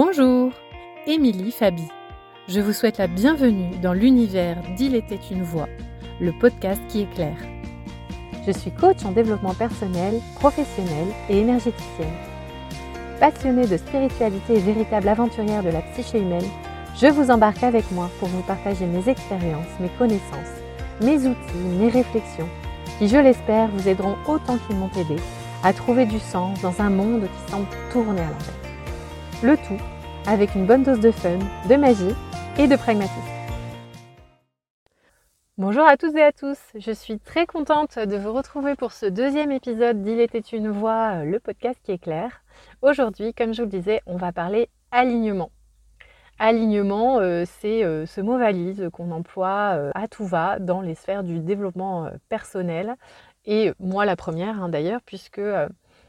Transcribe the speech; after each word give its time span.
Bonjour, 0.00 0.52
Émilie 1.08 1.50
Fabi. 1.50 1.82
Je 2.46 2.60
vous 2.60 2.72
souhaite 2.72 2.98
la 2.98 3.08
bienvenue 3.08 3.78
dans 3.82 3.94
l'univers 3.94 4.56
d'Il 4.76 4.94
était 4.94 5.18
une 5.28 5.42
voix, 5.42 5.66
le 6.20 6.30
podcast 6.38 6.80
qui 6.86 7.00
éclaire. 7.00 7.36
Je 8.46 8.52
suis 8.52 8.70
coach 8.70 9.04
en 9.04 9.10
développement 9.10 9.54
personnel, 9.54 10.20
professionnel 10.36 11.08
et 11.28 11.40
énergéticienne. 11.40 12.14
Passionnée 13.18 13.66
de 13.66 13.76
spiritualité 13.76 14.58
et 14.58 14.60
véritable 14.60 15.08
aventurière 15.08 15.64
de 15.64 15.70
la 15.70 15.82
psyché 15.82 16.20
humaine, 16.20 16.46
je 16.94 17.08
vous 17.08 17.32
embarque 17.32 17.64
avec 17.64 17.90
moi 17.90 18.08
pour 18.20 18.28
vous 18.28 18.42
partager 18.42 18.86
mes 18.86 19.08
expériences, 19.08 19.80
mes 19.80 19.90
connaissances, 19.98 20.62
mes 21.02 21.26
outils, 21.26 21.76
mes 21.76 21.90
réflexions, 21.90 22.48
qui, 23.00 23.08
je 23.08 23.16
l'espère, 23.16 23.66
vous 23.72 23.88
aideront 23.88 24.14
autant 24.28 24.58
qu'ils 24.58 24.76
m'ont 24.76 24.92
aidé 24.96 25.16
à 25.64 25.72
trouver 25.72 26.06
du 26.06 26.20
sens 26.20 26.62
dans 26.62 26.80
un 26.80 26.88
monde 26.88 27.22
qui 27.22 27.50
semble 27.50 27.66
tourner 27.90 28.20
à 28.20 28.26
l'envers. 28.26 28.67
Le 29.40 29.56
tout 29.56 29.80
avec 30.26 30.56
une 30.56 30.66
bonne 30.66 30.82
dose 30.82 30.98
de 30.98 31.12
fun, 31.12 31.38
de 31.68 31.76
magie 31.76 32.12
et 32.58 32.66
de 32.66 32.74
pragmatisme. 32.74 33.14
Bonjour 35.56 35.86
à 35.86 35.96
toutes 35.96 36.16
et 36.16 36.22
à 36.24 36.32
tous, 36.32 36.58
je 36.74 36.90
suis 36.90 37.20
très 37.20 37.46
contente 37.46 38.00
de 38.00 38.16
vous 38.16 38.32
retrouver 38.32 38.74
pour 38.74 38.90
ce 38.90 39.06
deuxième 39.06 39.52
épisode 39.52 40.02
d'Il 40.02 40.18
était 40.18 40.40
une 40.40 40.68
voix, 40.68 41.22
le 41.22 41.38
podcast 41.38 41.78
qui 41.84 41.92
est 41.92 42.02
clair. 42.02 42.42
Aujourd'hui, 42.82 43.32
comme 43.32 43.54
je 43.54 43.62
vous 43.62 43.70
le 43.70 43.78
disais, 43.78 44.02
on 44.06 44.16
va 44.16 44.32
parler 44.32 44.70
alignement. 44.90 45.52
Alignement, 46.40 47.20
euh, 47.20 47.44
c'est 47.60 47.84
euh, 47.84 48.06
ce 48.06 48.20
mot 48.20 48.38
valise 48.38 48.88
qu'on 48.92 49.12
emploie 49.12 49.76
euh, 49.76 49.92
à 49.94 50.08
tout 50.08 50.26
va 50.26 50.58
dans 50.58 50.80
les 50.80 50.96
sphères 50.96 51.22
du 51.22 51.38
développement 51.38 52.10
personnel. 52.28 52.96
Et 53.44 53.70
moi 53.78 54.04
la 54.04 54.16
première 54.16 54.60
hein, 54.60 54.68
d'ailleurs, 54.68 55.00
puisque 55.06 55.40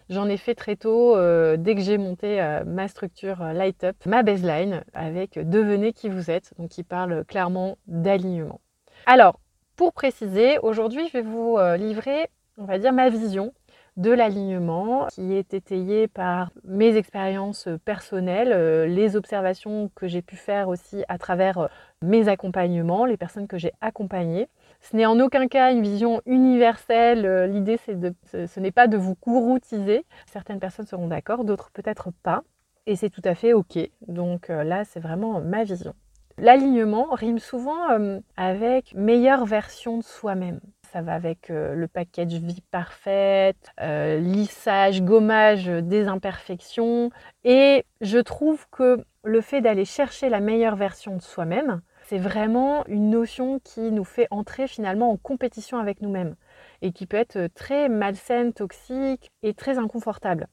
J'en 0.09 0.27
ai 0.27 0.38
fait 0.38 0.55
très 0.55 0.76
tôt, 0.76 1.16
euh, 1.16 1.55
dès 1.55 1.75
que 1.75 1.81
j'ai 1.81 2.00
monté 2.00 2.42
euh, 2.42 2.64
ma 2.66 2.88
structure 2.88 3.44
euh, 3.44 3.53
Light 3.53 3.84
Up, 3.84 3.95
ma 4.08 4.23
baseline 4.23 4.84
avec 4.95 5.38
Devenez 5.38 5.94
qui 5.94 6.09
vous 6.09 6.31
êtes, 6.31 6.52
donc 6.58 6.70
qui 6.70 6.81
parle 6.81 7.23
clairement 7.25 7.78
d'alignement. 7.86 8.59
Alors, 9.06 9.39
pour 9.75 9.94
préciser, 9.94 10.58
aujourd'hui, 10.59 11.08
je 11.08 11.14
vais 11.14 11.22
vous 11.22 11.58
livrer, 11.78 12.28
on 12.58 12.66
va 12.66 12.80
dire, 12.80 12.92
ma 12.92 13.09
vision 13.09 13.53
de 13.95 14.11
l'alignement 14.11 15.08
qui 15.08 15.34
est 15.34 15.53
étayée 15.53 16.09
par 16.09 16.52
mes 16.66 16.97
expériences 16.97 17.69
personnelles, 17.86 18.91
les 18.94 19.16
observations 19.16 19.89
que 19.95 20.06
j'ai 20.08 20.22
pu 20.22 20.36
faire 20.36 20.67
aussi 20.67 21.06
à 21.08 21.17
travers 21.17 21.69
mes 22.02 22.28
accompagnements, 22.28 23.06
les 23.06 23.16
personnes 23.16 23.47
que 23.47 23.58
j'ai 23.58 23.72
accompagnées. 23.80 24.50
Ce 24.81 24.95
n'est 24.95 25.05
en 25.05 25.19
aucun 25.19 25.47
cas 25.47 25.72
une 25.72 25.81
vision 25.81 26.22
universelle. 26.25 27.25
Euh, 27.25 27.47
l'idée, 27.47 27.77
c'est 27.85 27.99
de, 27.99 28.13
ce, 28.31 28.59
n'est 28.59 28.72
pas 28.72 28.88
de 28.88 28.97
vous 28.97 29.16
gouroutiser. 29.22 30.05
Certaines 30.31 30.59
personnes 30.59 30.85
seront 30.85 31.08
d'accord, 31.08 31.44
d'autres 31.44 31.72
peut-être 31.72 32.11
pas. 32.23 32.44
Et 32.85 32.95
c'est 32.95 33.09
tout 33.09 33.22
à 33.23 33.35
fait 33.35 33.53
OK. 33.53 33.77
Donc 34.07 34.50
euh, 34.50 34.63
là, 34.63 34.85
c'est 34.85 35.00
vraiment 35.00 35.41
ma 35.41 35.63
vision. 35.63 35.94
L'alignement 36.38 37.07
rime 37.11 37.39
souvent 37.39 37.91
euh, 37.91 38.19
avec 38.38 38.94
meilleure 38.95 39.45
version 39.45 39.97
de 39.97 40.03
soi-même. 40.03 40.61
Ça 40.94 41.02
va 41.02 41.13
avec 41.13 41.50
le 41.50 41.85
package 41.88 42.33
vie 42.33 42.63
parfaite, 42.72 43.72
lissage, 43.80 45.03
gommage 45.03 45.67
des 45.67 46.07
imperfections. 46.07 47.11
Et 47.44 47.85
je 48.02 48.17
trouve 48.17 48.66
que 48.72 48.97
le 49.23 49.41
fait 49.41 49.61
d'aller 49.61 49.85
chercher 49.85 50.30
la 50.30 50.39
meilleure 50.39 50.75
version 50.75 51.16
de 51.16 51.22
soi-même, 51.22 51.81
c'est 52.10 52.18
vraiment 52.18 52.88
une 52.88 53.12
notion 53.12 53.60
qui 53.64 53.92
nous 53.92 54.04
fait 54.04 54.28
entrer 54.32 54.68
finalement 54.68 55.12
en 55.12 55.18
compétition 55.18 55.78
avec 55.78 56.02
nous-mêmes 56.02 56.36
et 56.82 56.92
qui 56.92 57.06
peut 57.06 57.18
être 57.18 57.54
très 57.54 57.88
malsaine, 57.88 58.52
toxique 58.52 59.32
et 59.44 59.54
très 59.54 59.78
inconfortable. 59.78 60.48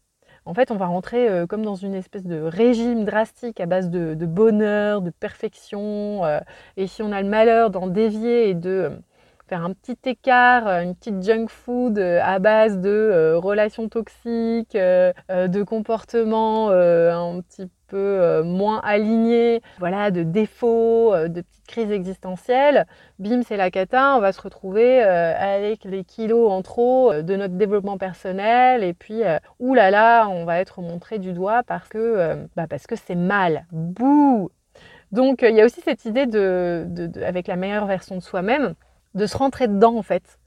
En 0.45 0.53
fait, 0.53 0.71
on 0.71 0.77
va 0.77 0.84
rentrer 0.84 1.31
euh, 1.31 1.47
comme 1.47 1.65
dans 1.65 1.75
une 1.75 1.95
espèce 1.95 2.25
de 2.25 2.43
régime 2.43 3.05
drastique 3.07 3.59
à 3.59 3.65
base 3.65 3.89
de, 3.89 4.15
bonheur, 4.27 5.01
de 5.01 5.09
perfection. 5.09 6.27
Euh, 6.27 6.41
et 6.77 6.87
si 6.87 7.03
on 7.03 7.11
a 7.11 7.22
le 7.22 7.28
malheur 7.28 7.71
d'en 7.71 7.87
dévier 7.87 8.50
et 8.50 8.55
de 8.55 8.71
euh, 8.71 8.91
faire 9.49 9.65
un 9.65 9.72
petit 9.72 9.97
écart, 10.05 10.69
une 10.69 10.95
petite 10.95 11.22
junk 11.22 11.47
food 11.49 11.99
à 11.99 12.39
base 12.39 12.81
de 12.81 13.34
relations 13.37 13.89
toxiques, 13.89 14.75
de 14.75 15.62
comportements 15.62 16.71
un 16.71 17.41
petit 17.41 17.71
peu 17.86 17.97
euh, 17.97 18.42
moins 18.44 18.80
aligné, 18.84 19.62
voilà, 19.78 20.10
de 20.10 20.22
défauts, 20.22 21.14
euh, 21.14 21.28
de 21.28 21.41
petites 21.41 21.66
crises 21.66 21.91
existentielles, 21.91 22.86
bim, 23.19 23.42
c'est 23.42 23.56
la 23.56 23.70
cata, 23.70 24.16
on 24.16 24.20
va 24.20 24.32
se 24.32 24.41
retrouver 24.41 25.02
euh, 25.04 25.34
avec 25.36 25.84
les 25.84 26.04
kilos 26.04 26.50
en 26.50 26.62
trop 26.62 27.12
de 27.14 27.36
notre 27.36 27.54
développement 27.54 27.98
personnel 27.98 28.84
et 28.84 28.94
puis, 28.94 29.22
oulala, 29.58 30.28
on 30.28 30.44
va 30.44 30.60
être 30.60 30.80
montré 30.80 31.19
du 31.19 31.32
doigt 31.32 31.62
parce 31.66 31.88
que 31.88 32.36
bah 32.56 32.66
parce 32.69 32.86
que 32.86 32.97
c'est 32.97 33.14
mal. 33.14 33.66
Bouh 33.72 34.50
Donc, 35.12 35.42
il 35.42 35.54
y 35.54 35.60
a 35.60 35.64
aussi 35.64 35.80
cette 35.80 36.04
idée 36.04 36.26
de, 36.26 36.86
avec 37.24 37.47
la 37.48 37.56
meilleure 37.56 37.86
version 37.86 38.16
de 38.16 38.20
soi-même, 38.20 38.74
de 39.14 39.26
se 39.26 39.36
rentrer 39.36 39.66
dedans 39.66 39.97
en 39.97 40.03
fait. 40.03 40.38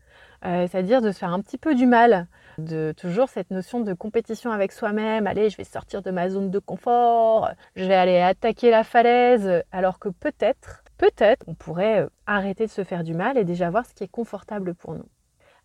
c'est-à-dire 0.44 1.01
de 1.01 1.11
se 1.11 1.19
faire 1.19 1.33
un 1.33 1.41
petit 1.41 1.57
peu 1.57 1.75
du 1.75 1.85
mal, 1.85 2.27
de 2.59 2.94
toujours 2.96 3.30
cette 3.30 3.52
notion 3.52 3.80
de 3.80 3.94
compétition 3.94 4.52
avec 4.52 4.72
soi-même. 4.72 5.28
Allez, 5.28 5.50
je 5.50 5.58
vais 5.58 5.64
sortir 5.64 6.02
de 6.02 6.12
ma 6.12 6.30
zone 6.30 6.52
de 6.52 6.59
confort, 6.59 7.50
je 7.75 7.86
vais 7.86 7.96
aller 7.96 8.20
attaquer 8.20 8.70
la 8.72 8.84
falaise, 8.84 9.64
alors 9.72 10.00
que 10.00 10.09
peut-être, 10.09 10.84
peut-être, 10.98 11.44
on 11.48 11.56
pourrait 11.56 12.02
euh, 12.02 12.09
arrêter 12.25 12.66
de 12.66 12.72
se 12.72 12.84
faire 12.84 13.03
du 13.03 13.14
mal 13.14 13.38
et 13.38 13.44
déjà 13.44 13.69
voir 13.69 13.86
ce 13.86 13.94
qui 13.94 14.03
est 14.03 14.12
confortable 14.12 14.75
pour 14.75 14.94
nous. 14.94 15.08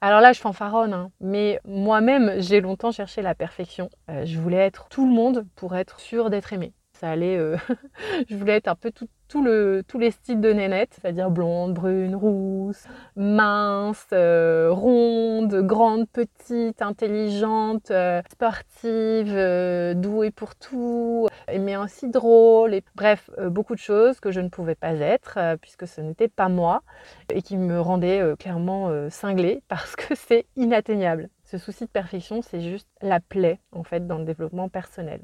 Alors 0.01 0.21
là, 0.21 0.33
je 0.33 0.41
fanfaronne, 0.41 0.93
hein, 0.93 1.11
mais 1.21 1.61
moi-même, 1.65 2.35
j'ai 2.39 2.61
longtemps 2.61 2.93
cherché 2.93 3.23
la 3.23 3.35
perfection. 3.35 3.89
Euh, 4.11 4.25
je 4.27 4.39
voulais 4.39 4.59
être 4.59 4.89
tout 4.89 5.07
le 5.07 5.13
monde 5.13 5.47
pour 5.57 5.77
être 5.77 5.99
sûre 6.01 6.31
d'être 6.31 6.53
aimée. 6.53 6.75
Ça 6.93 7.11
allait, 7.11 7.37
euh, 7.37 7.57
je 8.29 8.37
voulais 8.37 8.57
être 8.57 8.69
un 8.69 8.75
peu 8.75 8.91
tous 9.89 9.99
les 9.99 10.11
styles 10.11 10.41
de 10.41 10.53
nénette, 10.53 10.97
c'est-à-dire 11.01 11.31
blonde, 11.31 11.75
brune, 11.75 12.15
rousse, 12.15 12.85
mince, 13.17 14.07
euh, 14.13 14.69
ronde, 14.71 15.55
grande, 15.67 16.09
petite, 16.09 16.81
intelligente, 16.81 17.91
euh, 17.91 18.23
sportive, 18.31 19.33
euh, 19.35 19.95
douée 19.95 20.31
pour 20.31 20.55
tout, 20.55 21.27
mais 21.49 21.77
aussi 21.77 22.09
drôle. 22.09 22.75
Et, 22.75 22.85
bref, 22.95 23.31
beaucoup 23.49 23.75
de 23.75 23.81
choses 23.81 24.21
que 24.21 24.31
je 24.31 24.41
ne 24.41 24.49
pouvais 24.49 24.77
pas 24.77 24.95
être 24.95 25.39
puisque 25.61 25.87
ce 25.87 26.01
n'était 26.01 26.29
pas 26.29 26.49
moi 26.49 26.83
et 27.33 27.43
qui 27.43 27.57
me 27.57 27.81
rendaient 27.81 28.35
clairement 28.39 29.11
cinglée 29.11 29.63
parce 29.69 29.97
que 29.97 30.15
c'est 30.15 30.47
inatteignable. 30.57 31.29
Ce 31.45 31.59
souci 31.59 31.85
de 31.85 31.91
perfection, 31.91 32.41
c'est 32.43 32.61
juste 32.61 32.89
la 33.03 33.21
plaie 33.21 33.61
en 33.73 33.83
fait 33.83 34.07
dans 34.07 34.19
le 34.19 34.25
développement 34.25 34.69
personnel. 34.69 35.21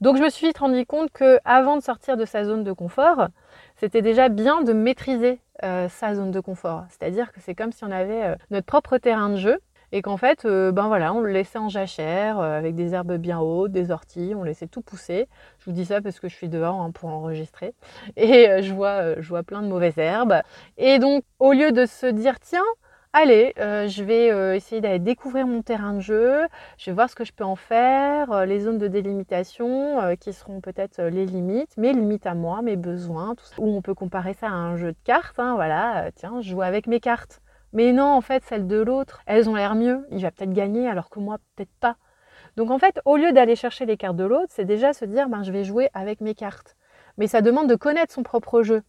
Donc 0.00 0.16
je 0.16 0.22
me 0.22 0.30
suis 0.30 0.46
vite 0.46 0.58
rendu 0.58 0.84
compte 0.86 1.10
que 1.10 1.38
avant 1.44 1.76
de 1.76 1.82
sortir 1.82 2.16
de 2.16 2.24
sa 2.24 2.44
zone 2.44 2.64
de 2.64 2.72
confort, 2.72 3.28
c'était 3.76 4.02
déjà 4.02 4.28
bien 4.28 4.62
de 4.62 4.72
maîtriser 4.72 5.40
euh, 5.62 5.88
sa 5.88 6.14
zone 6.14 6.30
de 6.30 6.40
confort. 6.40 6.84
C'est-à-dire 6.90 7.32
que 7.32 7.40
c'est 7.40 7.54
comme 7.54 7.72
si 7.72 7.84
on 7.84 7.90
avait 7.90 8.24
euh, 8.24 8.34
notre 8.50 8.66
propre 8.66 8.98
terrain 8.98 9.30
de 9.30 9.36
jeu 9.36 9.58
et 9.92 10.02
qu'en 10.02 10.16
fait, 10.16 10.44
euh, 10.44 10.72
ben 10.72 10.88
voilà, 10.88 11.14
on 11.14 11.20
le 11.20 11.30
laissait 11.30 11.58
en 11.58 11.68
jachère 11.68 12.40
avec 12.40 12.74
des 12.74 12.94
herbes 12.94 13.16
bien 13.16 13.38
hautes, 13.38 13.70
des 13.70 13.92
orties, 13.92 14.34
on 14.36 14.42
laissait 14.42 14.66
tout 14.66 14.82
pousser. 14.82 15.28
Je 15.60 15.66
vous 15.66 15.72
dis 15.72 15.84
ça 15.84 16.00
parce 16.00 16.18
que 16.18 16.28
je 16.28 16.34
suis 16.34 16.48
dehors 16.48 16.80
hein, 16.80 16.90
pour 16.90 17.10
enregistrer 17.10 17.74
et 18.16 18.62
je 18.62 18.74
vois, 18.74 19.20
je 19.20 19.28
vois 19.28 19.44
plein 19.44 19.62
de 19.62 19.68
mauvaises 19.68 19.98
herbes. 19.98 20.40
Et 20.76 20.98
donc, 20.98 21.22
au 21.38 21.52
lieu 21.52 21.70
de 21.70 21.86
se 21.86 22.06
dire 22.06 22.40
tiens, 22.40 22.64
allez, 23.14 23.54
euh, 23.58 23.88
je 23.88 24.02
vais 24.02 24.30
euh, 24.30 24.54
essayer 24.54 24.80
d'aller 24.80 24.98
découvrir 24.98 25.46
mon 25.46 25.62
terrain 25.62 25.94
de 25.94 26.00
jeu, 26.00 26.40
je 26.76 26.90
vais 26.90 26.94
voir 26.94 27.08
ce 27.08 27.14
que 27.14 27.24
je 27.24 27.32
peux 27.32 27.44
en 27.44 27.56
faire, 27.56 28.30
euh, 28.32 28.44
les 28.44 28.60
zones 28.60 28.78
de 28.78 28.88
délimitation 28.88 30.14
qui 30.20 30.32
seront 30.32 30.60
peut-être 30.60 31.00
les 31.00 31.24
limites, 31.24 31.76
mes 31.78 31.92
limites 31.92 32.26
à 32.26 32.34
moi, 32.34 32.60
mes 32.60 32.76
besoins, 32.76 33.34
tout 33.36 33.44
ça. 33.44 33.54
Ou 33.58 33.74
on 33.74 33.80
peut 33.80 33.94
comparer 33.94 34.34
ça 34.34 34.48
à 34.48 34.52
un 34.52 34.76
jeu 34.76 34.92
de 34.92 34.98
cartes, 35.04 35.38
hein, 35.38 35.54
voilà, 35.54 36.10
tiens, 36.14 36.40
je 36.40 36.50
joue 36.50 36.62
avec 36.62 36.86
mes 36.86 37.00
cartes. 37.00 37.40
Mais 37.72 37.92
non, 37.92 38.12
en 38.12 38.20
fait, 38.20 38.44
celles 38.44 38.66
de 38.66 38.80
l'autre, 38.80 39.22
elles 39.26 39.48
ont 39.48 39.54
l'air 39.54 39.74
mieux, 39.74 40.06
il 40.10 40.22
va 40.22 40.30
peut-être 40.30 40.52
gagner 40.52 40.88
alors 40.88 41.08
que 41.08 41.20
moi, 41.20 41.38
peut-être 41.56 41.72
pas. 41.80 41.96
Donc 42.56 42.70
en 42.70 42.78
fait, 42.78 43.00
au 43.04 43.16
lieu 43.16 43.32
d'aller 43.32 43.56
chercher 43.56 43.86
les 43.86 43.96
cartes 43.96 44.16
de 44.16 44.24
l'autre, 44.24 44.48
c'est 44.50 44.64
déjà 44.64 44.92
se 44.92 45.04
dire, 45.04 45.28
ben, 45.28 45.42
je 45.42 45.52
vais 45.52 45.64
jouer 45.64 45.88
avec 45.94 46.20
mes 46.20 46.34
cartes. 46.34 46.76
Mais 47.16 47.26
ça 47.28 47.40
demande 47.42 47.68
de 47.68 47.74
connaître 47.76 48.12
son 48.12 48.22
propre 48.22 48.62
jeu. 48.62 48.82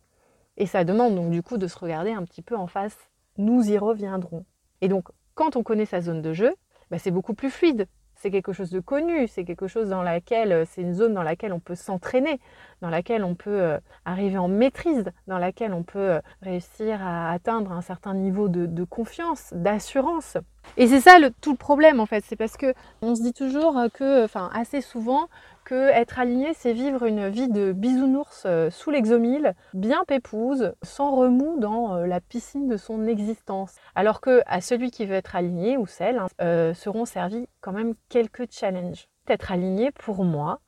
Et 0.57 0.65
ça 0.65 0.83
demande 0.83 1.15
donc 1.15 1.31
du 1.31 1.43
coup 1.43 1.57
de 1.57 1.67
se 1.67 1.77
regarder 1.77 2.11
un 2.11 2.23
petit 2.23 2.41
peu 2.41 2.55
en 2.55 2.67
face 2.67 2.97
nous 3.37 3.69
y 3.69 3.77
reviendrons. 3.77 4.45
Et 4.81 4.87
donc, 4.87 5.09
quand 5.33 5.55
on 5.55 5.63
connaît 5.63 5.85
sa 5.85 6.01
zone 6.01 6.21
de 6.21 6.33
jeu, 6.33 6.53
bah, 6.91 6.99
c'est 6.99 7.11
beaucoup 7.11 7.33
plus 7.33 7.49
fluide. 7.49 7.87
C'est 8.15 8.31
quelque 8.31 8.53
chose 8.53 8.69
de 8.69 8.79
connu, 8.79 9.27
c'est 9.27 9.43
quelque 9.43 9.67
chose 9.67 9.89
dans 9.89 10.01
laquelle, 10.01 10.51
euh, 10.51 10.65
c'est 10.65 10.81
une 10.81 10.93
zone 10.93 11.13
dans 11.13 11.23
laquelle 11.23 11.51
on 11.51 11.59
peut 11.59 11.75
s'entraîner, 11.75 12.39
dans 12.81 12.89
laquelle 12.89 13.23
on 13.25 13.35
peut 13.35 13.61
euh, 13.61 13.79
arriver 14.05 14.37
en 14.37 14.47
maîtrise, 14.47 15.11
dans 15.27 15.37
laquelle 15.37 15.73
on 15.73 15.83
peut 15.83 16.11
euh, 16.11 16.21
réussir 16.41 17.05
à 17.05 17.31
atteindre 17.31 17.73
un 17.73 17.81
certain 17.81 18.13
niveau 18.13 18.47
de, 18.47 18.83
confiance, 18.85 19.53
d'assurance. 19.53 20.37
Et 20.77 20.87
c'est 20.87 21.01
ça 21.01 21.19
le, 21.19 21.29
tout 21.29 21.51
le 21.51 21.57
problème 21.57 21.99
en 21.99 22.05
fait, 22.05 22.23
c'est 22.27 22.35
parce 22.35 22.57
que 22.57 22.73
on 23.01 23.15
se 23.15 23.21
dit 23.21 23.33
toujours 23.33 23.79
que, 23.93 24.23
enfin 24.23 24.49
assez 24.53 24.81
souvent, 24.81 25.29
que 25.65 25.89
être 25.89 26.19
aligné, 26.19 26.53
c'est 26.53 26.71
vivre 26.71 27.03
une 27.05 27.27
vie 27.27 27.49
de 27.49 27.73
bisounours 27.73 28.43
euh, 28.45 28.69
sous 28.69 28.91
l'exomile, 28.91 29.55
bien 29.73 30.05
pépouse, 30.07 30.73
sans 30.83 31.15
remous 31.15 31.59
dans 31.59 31.95
euh, 31.95 32.05
la 32.05 32.21
piscine 32.21 32.67
de 32.67 32.77
son 32.77 33.07
existence. 33.07 33.73
Alors 33.95 34.21
que 34.21 34.41
à 34.45 34.61
celui 34.61 34.91
qui 34.91 35.05
veut 35.05 35.15
être 35.15 35.35
aligné 35.35 35.75
ou 35.75 35.87
celle 35.87 36.19
hein, 36.19 36.27
euh, 36.41 36.73
seront 36.73 37.05
servis 37.05 37.49
quand 37.61 37.73
même 37.73 37.95
quelques 38.09 38.51
challenges. 38.51 39.09
Être 39.27 39.51
aligné 39.51 39.91
pour 39.91 40.23
moi, 40.23 40.59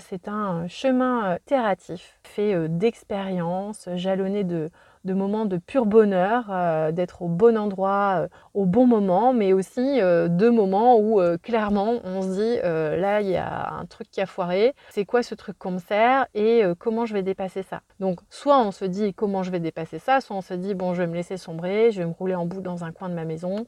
c'est 0.00 0.26
un 0.26 0.66
chemin 0.66 1.36
itératif, 1.36 2.18
fait 2.24 2.68
d'expériences, 2.68 3.88
jalonné 3.94 4.42
de, 4.42 4.70
de 5.04 5.14
moments 5.14 5.44
de 5.44 5.58
pur 5.58 5.86
bonheur, 5.86 6.46
euh, 6.50 6.92
d'être 6.92 7.22
au 7.22 7.28
bon 7.28 7.56
endroit, 7.58 8.22
euh, 8.22 8.28
au 8.54 8.64
bon 8.64 8.86
moment, 8.86 9.32
mais 9.32 9.52
aussi 9.52 10.00
euh, 10.00 10.28
de 10.28 10.48
moments 10.48 10.98
où 10.98 11.20
clairement 11.42 12.00
on 12.04 12.22
se 12.22 12.28
dit 12.28 12.56
là 13.00 13.20
il 13.20 13.28
y 13.28 13.36
a 13.36 13.72
un 13.72 13.86
truc 13.86 14.10
qui 14.10 14.20
a 14.20 14.26
foiré, 14.26 14.74
c'est 14.90 15.04
quoi 15.04 15.22
ce 15.22 15.34
truc 15.34 15.58
qu'on 15.58 15.72
me 15.72 15.78
sert 15.78 16.26
et 16.34 16.62
comment 16.78 17.06
je 17.06 17.14
vais 17.14 17.22
dépasser 17.22 17.62
ça? 17.62 17.82
Donc 18.00 18.20
soit 18.30 18.58
on 18.60 18.70
se 18.70 18.84
dit 18.84 19.14
comment 19.14 19.42
je 19.42 19.50
vais 19.50 19.60
dépasser 19.60 19.98
ça, 19.98 20.20
soit 20.20 20.36
on 20.36 20.40
se 20.40 20.54
dit 20.54 20.74
bon 20.74 20.94
je 20.94 21.02
vais 21.02 21.08
me 21.08 21.14
laisser 21.14 21.36
sombrer, 21.36 21.90
je 21.90 22.00
vais 22.00 22.06
me 22.06 22.12
rouler 22.12 22.34
en 22.34 22.46
bout 22.46 22.60
dans 22.60 22.84
un 22.84 22.92
coin 22.92 23.08
de 23.08 23.14
ma 23.14 23.24
maison 23.24 23.66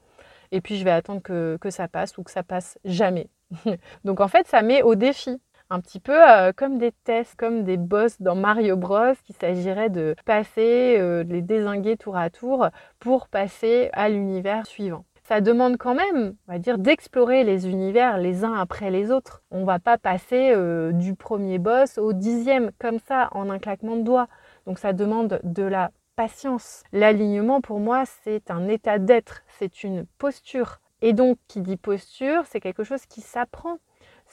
et 0.52 0.60
puis 0.60 0.76
je 0.76 0.84
vais 0.84 0.90
attendre 0.90 1.22
que, 1.22 1.58
que 1.60 1.70
ça 1.70 1.88
passe 1.88 2.16
ou 2.18 2.22
que 2.22 2.30
ça 2.30 2.42
passe 2.42 2.78
jamais. 2.84 3.28
Donc 4.04 4.20
en 4.20 4.28
fait 4.28 4.46
ça 4.46 4.62
met 4.62 4.82
au 4.82 4.94
défi 4.94 5.40
un 5.70 5.80
petit 5.80 6.00
peu 6.00 6.28
euh, 6.28 6.52
comme 6.54 6.78
des 6.78 6.92
tests, 7.04 7.36
comme 7.36 7.64
des 7.64 7.76
boss 7.76 8.20
dans 8.20 8.34
Mario 8.34 8.76
Bros, 8.76 9.14
qu'il 9.24 9.34
s'agirait 9.36 9.90
de 9.90 10.14
passer, 10.24 10.96
euh, 10.98 11.24
de 11.24 11.32
les 11.32 11.42
désinguer 11.42 11.96
tour 11.96 12.16
à 12.16 12.30
tour 12.30 12.68
pour 12.98 13.28
passer 13.28 13.90
à 13.92 14.08
l'univers 14.08 14.66
suivant. 14.66 15.04
Ça 15.24 15.40
demande 15.40 15.76
quand 15.76 15.96
même, 15.96 16.36
on 16.46 16.52
va 16.52 16.60
dire, 16.60 16.78
d'explorer 16.78 17.42
les 17.42 17.68
univers 17.68 18.16
les 18.16 18.44
uns 18.44 18.54
après 18.54 18.92
les 18.92 19.10
autres. 19.10 19.42
On 19.50 19.64
va 19.64 19.80
pas 19.80 19.98
passer 19.98 20.52
euh, 20.54 20.92
du 20.92 21.16
premier 21.16 21.58
boss 21.58 21.98
au 21.98 22.12
dixième 22.12 22.70
comme 22.78 23.00
ça 23.00 23.28
en 23.32 23.50
un 23.50 23.58
claquement 23.58 23.96
de 23.96 24.02
doigts. 24.02 24.28
Donc 24.66 24.78
ça 24.78 24.92
demande 24.92 25.40
de 25.42 25.64
la 25.64 25.90
patience. 26.14 26.84
L'alignement 26.92 27.60
pour 27.60 27.80
moi 27.80 28.04
c'est 28.22 28.52
un 28.52 28.68
état 28.68 29.00
d'être, 29.00 29.42
c'est 29.58 29.82
une 29.82 30.06
posture. 30.18 30.78
Et 31.02 31.12
donc 31.12 31.38
qui 31.48 31.60
dit 31.60 31.76
posture, 31.76 32.44
c'est 32.46 32.60
quelque 32.60 32.84
chose 32.84 33.04
qui 33.06 33.20
s'apprend. 33.20 33.78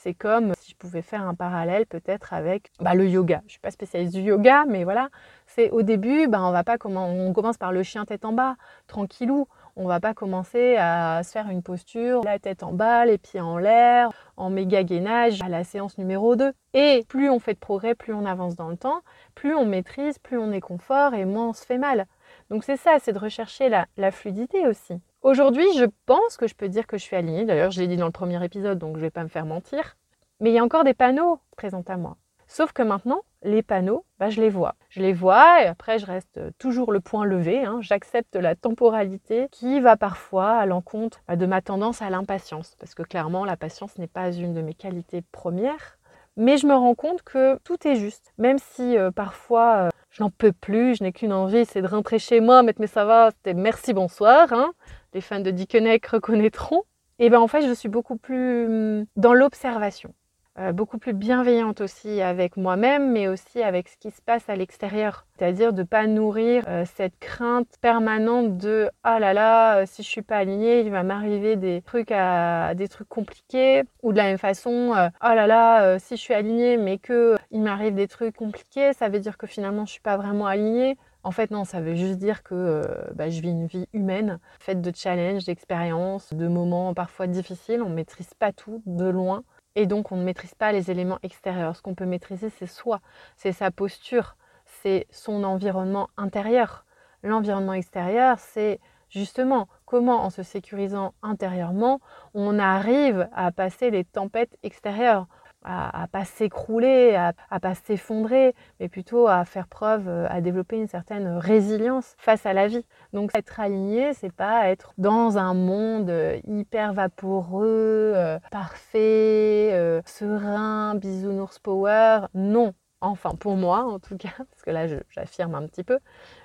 C'est 0.04 0.12
comme 0.12 0.52
si 0.60 0.72
je 0.72 0.76
pouvais 0.76 1.00
faire 1.00 1.26
un 1.26 1.34
parallèle 1.34 1.86
peut-être 1.86 2.34
avec 2.34 2.70
bah, 2.78 2.92
le 2.92 3.08
yoga. 3.08 3.38
Je 3.40 3.44
ne 3.44 3.50
suis 3.52 3.58
pas 3.58 3.70
spécialiste 3.70 4.12
du 4.12 4.20
yoga, 4.20 4.66
mais 4.68 4.84
voilà. 4.84 5.08
C'est 5.46 5.70
au 5.70 5.80
début, 5.80 6.28
bah, 6.28 6.42
on 6.42 6.50
va 6.50 6.62
pas 6.62 6.76
comment 6.76 7.08
on 7.08 7.32
commence 7.32 7.56
par 7.56 7.72
le 7.72 7.82
chien 7.82 8.04
tête 8.04 8.26
en 8.26 8.34
bas, 8.34 8.56
tranquillou. 8.86 9.48
On 9.76 9.86
va 9.86 10.00
pas 10.00 10.12
commencer 10.12 10.76
à 10.76 11.22
se 11.24 11.30
faire 11.30 11.48
une 11.48 11.62
posture, 11.62 12.20
la 12.22 12.38
tête 12.38 12.62
en 12.62 12.74
bas, 12.74 13.06
les 13.06 13.16
pieds 13.16 13.40
en 13.40 13.56
l'air, 13.56 14.10
en 14.36 14.50
méga 14.50 14.82
gainage 14.82 15.40
à 15.40 15.48
la 15.48 15.64
séance 15.64 15.96
numéro 15.96 16.36
2. 16.36 16.52
Et 16.74 17.06
plus 17.08 17.30
on 17.30 17.38
fait 17.38 17.54
de 17.54 17.58
progrès, 17.58 17.94
plus 17.94 18.12
on 18.12 18.26
avance 18.26 18.56
dans 18.56 18.68
le 18.68 18.76
temps, 18.76 19.00
plus 19.34 19.54
on 19.54 19.64
maîtrise, 19.64 20.18
plus 20.18 20.36
on 20.36 20.52
est 20.52 20.60
confort 20.60 21.14
et 21.14 21.24
moins 21.24 21.48
on 21.48 21.52
se 21.54 21.64
fait 21.64 21.78
mal. 21.78 22.04
Donc 22.50 22.62
c'est 22.62 22.76
ça, 22.76 22.98
c'est 23.00 23.14
de 23.14 23.18
rechercher 23.18 23.70
la 23.70 24.10
fluidité 24.10 24.66
aussi. 24.68 25.00
Aujourd'hui, 25.24 25.64
je 25.78 25.86
pense 26.04 26.36
que 26.36 26.46
je 26.46 26.54
peux 26.54 26.68
dire 26.68 26.86
que 26.86 26.98
je 26.98 27.02
suis 27.02 27.16
alignée. 27.16 27.46
D'ailleurs, 27.46 27.70
je 27.70 27.80
l'ai 27.80 27.88
dit 27.88 27.96
dans 27.96 28.04
le 28.04 28.12
premier 28.12 28.44
épisode, 28.44 28.78
donc 28.78 28.96
je 28.96 29.00
ne 29.00 29.06
vais 29.06 29.10
pas 29.10 29.22
me 29.22 29.28
faire 29.28 29.46
mentir. 29.46 29.96
Mais 30.38 30.50
il 30.50 30.52
y 30.52 30.58
a 30.58 30.62
encore 30.62 30.84
des 30.84 30.92
panneaux 30.92 31.40
présents 31.56 31.82
à 31.88 31.96
moi. 31.96 32.18
Sauf 32.46 32.72
que 32.72 32.82
maintenant, 32.82 33.22
les 33.42 33.62
panneaux, 33.62 34.04
bah, 34.18 34.28
je 34.28 34.42
les 34.42 34.50
vois. 34.50 34.74
Je 34.90 35.00
les 35.00 35.14
vois 35.14 35.62
et 35.62 35.66
après, 35.66 35.98
je 35.98 36.04
reste 36.04 36.40
toujours 36.58 36.92
le 36.92 37.00
point 37.00 37.24
levé. 37.24 37.64
Hein. 37.64 37.78
J'accepte 37.80 38.36
la 38.36 38.54
temporalité 38.54 39.48
qui 39.50 39.80
va 39.80 39.96
parfois 39.96 40.58
à 40.58 40.66
l'encontre 40.66 41.22
bah, 41.26 41.36
de 41.36 41.46
ma 41.46 41.62
tendance 41.62 42.02
à 42.02 42.10
l'impatience. 42.10 42.76
Parce 42.78 42.94
que 42.94 43.02
clairement, 43.02 43.46
la 43.46 43.56
patience 43.56 43.96
n'est 43.96 44.06
pas 44.06 44.30
une 44.30 44.52
de 44.52 44.60
mes 44.60 44.74
qualités 44.74 45.22
premières. 45.32 45.96
Mais 46.36 46.58
je 46.58 46.66
me 46.66 46.74
rends 46.74 46.94
compte 46.94 47.22
que 47.22 47.58
tout 47.64 47.88
est 47.88 47.96
juste. 47.96 48.34
Même 48.36 48.58
si 48.58 48.98
euh, 48.98 49.10
parfois, 49.10 49.74
euh, 49.74 49.88
je 50.14 50.22
n'en 50.22 50.30
peux 50.30 50.52
plus, 50.52 50.98
je 50.98 51.02
n'ai 51.02 51.12
qu'une 51.12 51.32
envie, 51.32 51.64
c'est 51.64 51.82
de 51.82 51.88
rentrer 51.88 52.20
chez 52.20 52.38
moi, 52.40 52.62
mettre 52.62 52.80
mes 52.80 52.86
va, 52.86 53.30
c'était 53.32 53.52
merci, 53.52 53.92
bonsoir. 53.92 54.52
Hein 54.52 54.72
les 55.12 55.20
fans 55.20 55.40
de 55.40 55.50
Dickeneck 55.50 56.06
reconnaîtront, 56.06 56.82
et 57.18 57.30
ben 57.30 57.40
en 57.40 57.48
fait 57.48 57.66
je 57.66 57.72
suis 57.72 57.88
beaucoup 57.88 58.16
plus 58.16 58.66
hum, 58.66 59.06
dans 59.16 59.34
l'observation, 59.34 60.14
euh, 60.56 60.70
beaucoup 60.70 60.98
plus 60.98 61.14
bienveillante 61.14 61.80
aussi 61.80 62.20
avec 62.20 62.56
moi-même, 62.56 63.10
mais 63.10 63.26
aussi 63.26 63.60
avec 63.60 63.88
ce 63.88 63.96
qui 63.96 64.12
se 64.12 64.22
passe 64.22 64.48
à 64.48 64.54
l'extérieur. 64.54 65.26
C'est-à-dire 65.36 65.72
de 65.72 65.82
ne 65.82 65.86
pas 65.86 66.06
nourrir 66.06 66.62
euh, 66.68 66.84
cette 66.94 67.18
crainte 67.18 67.66
permanente 67.80 68.56
de 68.56 68.88
ah 69.02 69.18
là 69.18 69.32
là, 69.34 69.78
euh, 69.78 69.84
si 69.88 70.04
je 70.04 70.08
suis 70.08 70.22
pas 70.22 70.36
alignée, 70.36 70.82
il 70.82 70.92
va 70.92 71.02
m'arriver 71.02 71.56
des 71.56 71.82
trucs 71.82 72.12
à 72.12 72.72
des 72.76 72.86
trucs 72.86 73.08
compliqués, 73.08 73.82
ou 74.04 74.12
de 74.12 74.16
la 74.16 74.24
même 74.24 74.38
façon, 74.38 74.92
oh 74.92 75.34
là 75.34 75.46
là, 75.48 75.98
si 75.98 76.16
je 76.16 76.20
suis 76.20 76.34
alignée 76.34 76.76
mais 76.76 76.98
que 76.98 77.34
il 77.50 77.60
m'arrive 77.60 77.94
des 77.96 78.06
trucs 78.06 78.36
compliqués, 78.36 78.92
ça 78.92 79.08
veut 79.08 79.18
dire 79.18 79.36
que 79.36 79.48
finalement 79.48 79.86
je 79.86 79.92
suis 79.92 80.00
pas 80.00 80.16
vraiment 80.16 80.46
alignée. 80.46 80.96
En 81.24 81.30
fait, 81.30 81.50
non, 81.50 81.64
ça 81.64 81.80
veut 81.80 81.94
juste 81.94 82.18
dire 82.18 82.42
que 82.42 82.82
bah, 83.14 83.30
je 83.30 83.40
vis 83.40 83.50
une 83.50 83.66
vie 83.66 83.88
humaine, 83.92 84.38
faite 84.60 84.82
de 84.82 84.92
challenges, 84.94 85.44
d'expériences, 85.46 86.32
de 86.34 86.46
moments 86.46 86.94
parfois 86.94 87.26
difficiles. 87.26 87.82
On 87.82 87.88
ne 87.88 87.94
maîtrise 87.94 88.34
pas 88.34 88.52
tout 88.52 88.82
de 88.86 89.06
loin. 89.06 89.42
Et 89.76 89.86
donc, 89.86 90.12
on 90.12 90.16
ne 90.16 90.24
maîtrise 90.24 90.54
pas 90.54 90.72
les 90.72 90.90
éléments 90.90 91.18
extérieurs. 91.22 91.76
Ce 91.76 91.82
qu'on 91.82 91.94
peut 91.94 92.06
maîtriser, 92.06 92.50
c'est 92.50 92.66
soi, 92.66 93.00
c'est 93.36 93.52
sa 93.52 93.70
posture, 93.70 94.36
c'est 94.64 95.06
son 95.10 95.44
environnement 95.44 96.08
intérieur. 96.16 96.84
L'environnement 97.22 97.72
extérieur, 97.72 98.38
c'est 98.38 98.80
justement 99.08 99.68
comment, 99.86 100.24
en 100.24 100.30
se 100.30 100.42
sécurisant 100.42 101.14
intérieurement, 101.22 102.00
on 102.34 102.58
arrive 102.58 103.28
à 103.34 103.50
passer 103.52 103.90
les 103.90 104.04
tempêtes 104.04 104.56
extérieures 104.62 105.26
à, 105.64 106.02
à 106.02 106.06
pas 106.06 106.24
s'écrouler, 106.24 107.14
à, 107.14 107.32
à 107.50 107.60
pas 107.60 107.74
s'effondrer, 107.74 108.54
mais 108.78 108.88
plutôt 108.88 109.26
à 109.26 109.44
faire 109.44 109.66
preuve, 109.66 110.08
euh, 110.08 110.26
à 110.28 110.40
développer 110.40 110.76
une 110.76 110.88
certaine 110.88 111.26
résilience 111.26 112.14
face 112.18 112.46
à 112.46 112.52
la 112.52 112.68
vie. 112.68 112.84
Donc 113.12 113.30
être 113.34 113.60
aligné, 113.60 114.14
c'est 114.14 114.32
pas 114.32 114.68
être 114.68 114.92
dans 114.98 115.38
un 115.38 115.54
monde 115.54 116.10
euh, 116.10 116.38
hyper 116.46 116.92
vaporeux, 116.92 118.12
euh, 118.14 118.38
parfait, 118.50 120.02
serein, 120.06 120.94
bisounours 120.96 121.58
power. 121.58 122.26
Non. 122.34 122.74
Enfin, 123.00 123.34
pour 123.34 123.56
moi, 123.56 123.84
en 123.84 123.98
tout 123.98 124.16
cas, 124.16 124.32
parce 124.38 124.62
que 124.62 124.70
là, 124.70 124.86
j'affirme 125.10 125.54
un 125.54 125.66
petit 125.66 125.84
peu, 125.84 125.98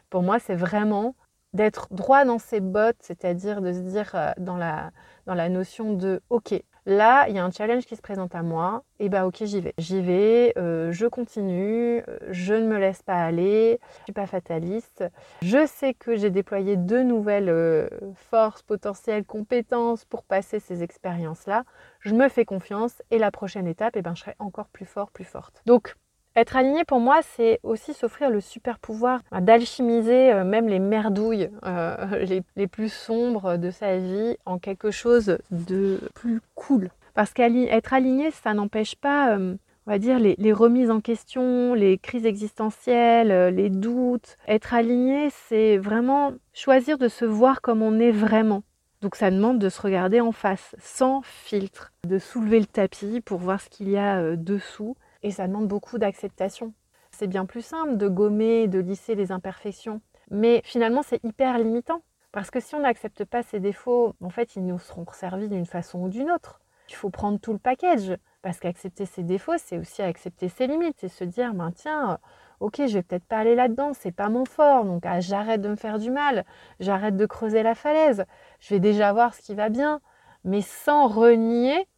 pour 0.09 0.23
moi, 0.23 0.39
c'est 0.39 0.55
vraiment 0.55 1.15
d'être 1.53 1.87
droit 1.91 2.25
dans 2.25 2.37
ses 2.37 2.59
bottes, 2.59 2.97
c'est-à-dire 2.99 3.61
de 3.61 3.73
se 3.73 3.79
dire 3.79 4.33
dans 4.37 4.57
la, 4.57 4.91
dans 5.25 5.33
la 5.33 5.49
notion 5.49 5.93
de 5.93 6.21
OK, 6.29 6.53
Là, 6.85 7.27
il 7.29 7.35
y 7.35 7.39
a 7.39 7.45
un 7.45 7.51
challenge 7.51 7.85
qui 7.85 7.95
se 7.95 8.01
présente 8.01 8.35
à 8.35 8.41
moi, 8.41 8.83
et 8.99 9.09
bah 9.09 9.25
ok, 9.25 9.43
j'y 9.43 9.61
vais. 9.61 9.73
J'y 9.77 10.01
vais, 10.01 10.53
euh, 10.57 10.91
je 10.91 11.05
continue, 11.05 12.03
euh, 12.07 12.17
je 12.29 12.53
ne 12.53 12.67
me 12.67 12.77
laisse 12.77 13.01
pas 13.03 13.21
aller, 13.23 13.79
je 13.99 14.03
suis 14.05 14.13
pas 14.13 14.27
fataliste. 14.27 15.03
Je 15.41 15.65
sais 15.65 15.93
que 15.93 16.15
j'ai 16.15 16.29
déployé 16.29 16.77
de 16.77 17.01
nouvelles 17.01 17.49
euh, 17.49 17.87
forces, 18.15 18.61
potentielles, 18.61 19.25
compétences 19.25 20.05
pour 20.05 20.23
passer 20.23 20.59
ces 20.59 20.83
expériences-là. 20.83 21.63
Je 21.99 22.15
me 22.15 22.29
fais 22.29 22.45
confiance 22.45 23.01
et 23.11 23.19
la 23.19 23.31
prochaine 23.31 23.67
étape, 23.67 23.95
et 23.97 24.01
ben, 24.01 24.15
je 24.15 24.21
serai 24.21 24.35
encore 24.39 24.69
plus 24.69 24.85
fort, 24.85 25.11
plus 25.11 25.25
forte. 25.25 25.61
Donc, 25.65 25.95
être 26.35 26.55
aligné 26.55 26.83
pour 26.85 26.99
moi, 26.99 27.19
c'est 27.35 27.59
aussi 27.63 27.93
s'offrir 27.93 28.29
le 28.29 28.41
super 28.41 28.79
pouvoir 28.79 29.21
d'alchimiser 29.41 30.31
euh, 30.31 30.43
même 30.43 30.67
les 30.67 30.79
merdouilles 30.79 31.49
euh, 31.65 32.25
les, 32.55 32.67
plus 32.67 32.91
sombres 32.91 33.57
de 33.57 33.71
sa 33.71 33.97
vie 33.97 34.37
en 34.45 34.59
quelque 34.59 34.91
chose 34.91 35.37
de 35.51 35.99
plus 36.13 36.39
cool. 36.55 36.89
Parce 37.13 37.33
qu'être 37.33 37.93
aligné, 37.93 38.31
ça 38.31 38.53
n'empêche 38.53 38.95
pas, 38.95 39.35
euh, 39.35 39.55
on 39.87 39.91
va 39.91 39.97
dire, 39.97 40.19
les, 40.19 40.35
les, 40.37 40.53
remises 40.53 40.91
en 40.91 41.01
question, 41.01 41.73
les 41.73 41.97
crises 41.97 42.25
existentielles, 42.25 43.53
les 43.53 43.69
doutes. 43.69 44.37
Être 44.47 44.73
aligné, 44.73 45.29
c'est 45.47 45.77
vraiment 45.77 46.33
choisir 46.53 46.97
de 46.97 47.07
se 47.07 47.25
voir 47.25 47.61
comme 47.61 47.81
on 47.81 47.99
est 47.99 48.11
vraiment. 48.11 48.63
Donc 49.01 49.15
ça 49.15 49.31
demande 49.31 49.59
de 49.59 49.69
se 49.69 49.81
regarder 49.81 50.21
en 50.21 50.31
face, 50.31 50.75
sans 50.79 51.21
filtre, 51.23 51.91
de 52.07 52.19
soulever 52.19 52.59
le 52.59 52.65
tapis 52.65 53.21
pour 53.21 53.39
voir 53.39 53.59
ce 53.59 53.69
qu'il 53.69 53.89
y 53.89 53.97
a 53.97 54.35
dessous 54.35 54.95
et 55.23 55.31
ça 55.31 55.47
demande 55.47 55.67
beaucoup 55.67 55.97
d'acceptation. 55.97 56.73
C'est 57.11 57.27
bien 57.27 57.45
plus 57.45 57.61
simple 57.61 57.97
de 57.97 58.07
gommer, 58.07 58.67
de 58.67 58.79
lisser 58.79 59.15
les 59.15 59.31
imperfections. 59.31 60.01
Mais 60.31 60.61
finalement, 60.63 61.01
c'est 61.01 61.23
hyper 61.23 61.57
limitant. 61.57 62.01
Parce 62.31 62.51
que 62.51 62.59
si 62.59 62.75
on 62.75 62.81
n'accepte 62.81 63.25
pas 63.25 63.41
ses 63.41 63.59
défauts, 63.59 64.13
en 64.21 64.29
fait, 64.29 64.55
ils 64.55 64.65
nous 64.65 64.79
seront 64.79 65.05
servis 65.11 65.49
d'une 65.49 65.65
façon 65.65 65.99
ou 65.99 66.09
d'une 66.09 66.31
autre. 66.31 66.61
Il 66.87 66.95
faut 66.95 67.09
prendre 67.09 67.39
tout 67.39 67.53
le 67.53 67.59
package. 67.59 68.15
Parce 68.41 68.59
qu'accepter 68.59 69.05
ses 69.05 69.23
défauts, 69.23 69.57
c'est 69.57 69.77
aussi 69.77 70.01
accepter 70.01 70.47
ses 70.47 70.67
limites. 70.67 70.95
C'est 70.99 71.09
se 71.09 71.23
dire, 71.23 71.53
ben 71.53 71.71
tiens, 71.71 72.19
ok, 72.59 72.75
je 72.77 72.93
vais 72.93 73.03
peut-être 73.03 73.25
pas 73.25 73.39
aller 73.39 73.55
là-dedans, 73.55 73.91
c'est 73.93 74.11
pas 74.11 74.29
mon 74.29 74.45
fort. 74.45 74.85
Donc 74.85 75.05
ah, 75.05 75.19
j'arrête 75.19 75.61
de 75.61 75.69
me 75.69 75.75
faire 75.75 75.99
du 75.99 76.11
mal, 76.11 76.45
j'arrête 76.79 77.17
de 77.17 77.25
creuser 77.25 77.63
la 77.63 77.75
falaise. 77.75 78.25
Je 78.59 78.73
vais 78.73 78.79
déjà 78.79 79.11
voir 79.11 79.33
ce 79.33 79.41
qui 79.41 79.55
va 79.55 79.69
bien. 79.69 79.99
Mais 80.45 80.61
sans 80.61 81.07
renier 81.07 81.88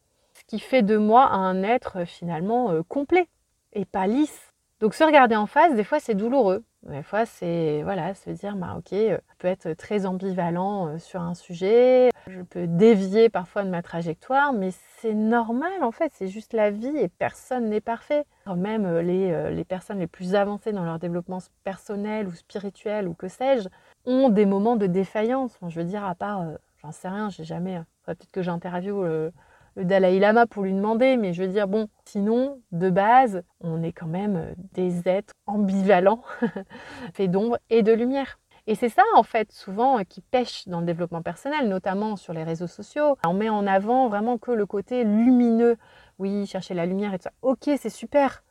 qui 0.51 0.59
fait 0.59 0.81
de 0.81 0.97
moi 0.97 1.31
un 1.31 1.63
être 1.63 2.03
finalement 2.03 2.71
euh, 2.71 2.83
complet 2.83 3.29
et 3.71 3.85
pas 3.85 4.05
lisse. 4.05 4.51
Donc 4.81 4.93
se 4.93 5.03
regarder 5.05 5.37
en 5.37 5.45
face, 5.45 5.73
des 5.75 5.85
fois 5.85 6.01
c'est 6.01 6.13
douloureux. 6.13 6.65
Des 6.83 7.03
fois 7.03 7.25
c'est 7.25 7.83
voilà, 7.83 8.13
se 8.15 8.31
dire 8.31 8.57
bah 8.57 8.75
ok, 8.77 8.91
euh, 8.91 9.17
je 9.29 9.35
peux 9.37 9.47
être 9.47 9.71
très 9.71 10.05
ambivalent 10.05 10.89
euh, 10.89 10.97
sur 10.97 11.21
un 11.21 11.35
sujet, 11.35 12.09
je 12.27 12.41
peux 12.41 12.67
dévier 12.67 13.29
parfois 13.29 13.63
de 13.63 13.69
ma 13.69 13.81
trajectoire, 13.81 14.51
mais 14.51 14.71
c'est 14.97 15.13
normal 15.13 15.83
en 15.83 15.93
fait, 15.93 16.11
c'est 16.15 16.27
juste 16.27 16.51
la 16.51 16.69
vie 16.69 16.97
et 16.97 17.07
personne 17.07 17.69
n'est 17.69 17.79
parfait. 17.79 18.25
Même 18.53 18.99
les, 18.99 19.53
les 19.53 19.63
personnes 19.63 19.99
les 19.99 20.07
plus 20.07 20.35
avancées 20.35 20.73
dans 20.73 20.83
leur 20.83 20.99
développement 20.99 21.37
personnel 21.63 22.27
ou 22.27 22.33
spirituel 22.33 23.07
ou 23.07 23.13
que 23.13 23.29
sais-je, 23.29 23.69
ont 24.05 24.27
des 24.27 24.45
moments 24.45 24.75
de 24.75 24.87
défaillance. 24.87 25.57
je 25.65 25.79
veux 25.79 25.85
dire, 25.85 26.03
à 26.03 26.13
part, 26.13 26.43
j'en 26.81 26.91
sais 26.91 27.07
rien, 27.07 27.29
j'ai 27.29 27.45
jamais, 27.45 27.79
peut-être 28.03 28.31
que 28.31 28.41
j'ai 28.41 28.51
interviewé 28.51 29.29
le 29.75 29.85
Dalai 29.85 30.19
Lama 30.19 30.45
pour 30.45 30.63
lui 30.63 30.73
demander, 30.73 31.17
mais 31.17 31.33
je 31.33 31.43
veux 31.43 31.49
dire, 31.49 31.67
bon, 31.67 31.87
sinon, 32.05 32.61
de 32.71 32.89
base, 32.89 33.43
on 33.61 33.83
est 33.83 33.93
quand 33.93 34.07
même 34.07 34.35
euh, 34.35 34.53
des 34.73 35.07
êtres 35.07 35.33
ambivalents, 35.45 36.23
fait 37.13 37.27
d'ombre 37.27 37.57
et 37.69 37.83
de 37.83 37.93
lumière. 37.93 38.39
Et 38.67 38.75
c'est 38.75 38.89
ça, 38.89 39.03
en 39.15 39.23
fait, 39.23 39.51
souvent, 39.51 39.99
euh, 39.99 40.03
qui 40.03 40.21
pêche 40.21 40.67
dans 40.67 40.81
le 40.81 40.85
développement 40.85 41.21
personnel, 41.21 41.67
notamment 41.67 42.15
sur 42.15 42.33
les 42.33 42.43
réseaux 42.43 42.67
sociaux. 42.67 43.17
On 43.25 43.33
met 43.33 43.49
en 43.49 43.65
avant 43.65 44.07
vraiment 44.09 44.37
que 44.37 44.51
le 44.51 44.65
côté 44.65 45.03
lumineux. 45.03 45.77
Oui, 46.19 46.45
chercher 46.45 46.73
la 46.73 46.85
lumière 46.85 47.13
et 47.13 47.17
tout 47.17 47.23
ça. 47.23 47.31
Ok, 47.41 47.69
c'est 47.77 47.89
super. 47.89 48.43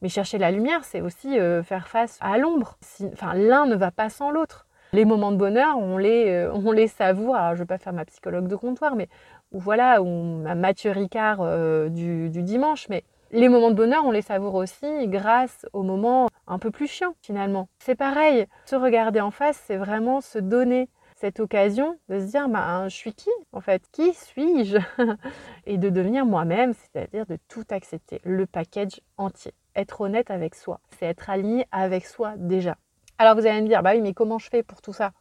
Mais 0.00 0.08
chercher 0.08 0.38
la 0.38 0.50
lumière, 0.50 0.84
c'est 0.84 1.00
aussi 1.00 1.38
euh, 1.38 1.62
faire 1.62 1.88
face 1.88 2.18
à 2.20 2.38
l'ombre. 2.38 2.78
enfin, 3.12 3.34
l'un 3.34 3.66
ne 3.66 3.74
va 3.74 3.90
pas 3.90 4.08
sans 4.08 4.30
l'autre. 4.30 4.67
Les 4.92 5.04
moments 5.04 5.32
de 5.32 5.36
bonheur, 5.36 5.76
on 5.78 5.98
les, 5.98 6.48
on 6.52 6.72
les 6.72 6.88
savoure. 6.88 7.36
Alors, 7.36 7.50
je 7.50 7.54
ne 7.54 7.58
vais 7.64 7.66
pas 7.66 7.78
faire 7.78 7.92
ma 7.92 8.04
psychologue 8.04 8.48
de 8.48 8.56
comptoir, 8.56 8.96
mais 8.96 9.08
ou 9.52 9.60
voilà, 9.60 10.02
ou 10.02 10.42
ma 10.42 10.54
Mathieu 10.54 10.90
Ricard 10.90 11.38
euh, 11.40 11.88
du, 11.88 12.30
dimanche, 12.30 12.88
mais 12.88 13.04
les 13.30 13.48
moments 13.48 13.70
de 13.70 13.74
bonheur, 13.76 14.04
on 14.04 14.10
les 14.10 14.22
savoure 14.22 14.54
aussi 14.54 15.06
grâce 15.08 15.66
aux 15.72 15.82
moments 15.82 16.28
un 16.46 16.58
peu 16.58 16.70
plus 16.70 16.86
chiants 16.86 17.14
finalement. 17.22 17.68
C'est 17.78 17.94
pareil, 17.94 18.46
se 18.66 18.76
regarder 18.76 19.20
en 19.20 19.30
face, 19.30 19.62
c'est 19.66 19.76
vraiment 19.76 20.20
se 20.20 20.38
donner 20.38 20.88
cette 21.16 21.40
occasion 21.40 21.98
de 22.08 22.20
se 22.20 22.26
dire 22.26 22.48
bah, 22.48 22.88
je 22.88 22.94
suis 22.94 23.12
qui 23.12 23.30
en 23.52 23.60
fait? 23.60 23.82
Qui 23.92 24.14
suis-je? 24.14 24.78
Et 25.66 25.76
de 25.76 25.90
devenir 25.90 26.24
moi-même, 26.24 26.72
c'est-à-dire 26.74 27.26
de 27.26 27.38
tout 27.48 27.64
accepter, 27.70 28.20
le 28.24 28.46
package 28.46 29.00
entier. 29.16 29.52
Être 29.76 30.00
honnête 30.00 30.30
avec 30.30 30.54
soi, 30.54 30.80
c'est 30.98 31.06
être 31.06 31.28
aligné 31.28 31.66
avec 31.70 32.06
soi 32.06 32.34
déjà. 32.36 32.76
Alors 33.18 33.34
vous 33.34 33.46
allez 33.46 33.60
me 33.60 33.68
dire, 33.68 33.82
bah 33.82 33.92
oui, 33.94 34.00
mais 34.00 34.14
comment 34.14 34.38
je 34.38 34.48
fais 34.48 34.62
pour 34.62 34.80
tout 34.80 34.92
ça? 34.92 35.12